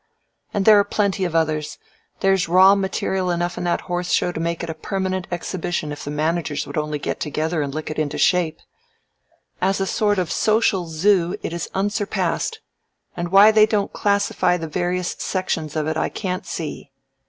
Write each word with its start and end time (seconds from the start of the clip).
"And 0.51 0.65
there 0.65 0.79
are 0.79 0.83
plenty 0.83 1.25
of 1.25 1.35
others. 1.35 1.77
There's 2.21 2.49
raw 2.49 2.73
material 2.73 3.29
enough 3.29 3.55
in 3.55 3.65
that 3.65 3.81
Horse 3.81 4.11
Show 4.11 4.31
to 4.31 4.39
make 4.39 4.63
it 4.63 4.69
a 4.71 4.73
permanent 4.73 5.27
exhibition 5.29 5.91
if 5.91 6.03
the 6.03 6.09
managers 6.09 6.65
would 6.65 6.75
only 6.75 6.97
get 6.97 7.19
together 7.19 7.61
and 7.61 7.71
lick 7.71 7.91
it 7.91 7.99
into 7.99 8.17
shape. 8.17 8.61
As 9.61 9.79
a 9.79 9.85
sort 9.85 10.17
of 10.17 10.31
social 10.31 10.87
zoo 10.87 11.35
it 11.43 11.53
is 11.53 11.69
unsurpassed, 11.75 12.61
and 13.15 13.29
why 13.31 13.51
they 13.51 13.67
don't 13.67 13.93
classify 13.93 14.57
the 14.57 14.67
various 14.67 15.11
sections 15.19 15.75
of 15.75 15.85
it 15.85 15.97
I 15.97 16.09
can't 16.09 16.47
see. 16.47 16.89